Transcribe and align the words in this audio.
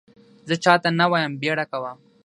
زه 0.47 0.55
چا 0.63 0.73
ته 0.83 0.89
نه 0.99 1.05
وایم 1.11 1.33
بیړه 1.41 1.65
کوه! 1.71 1.91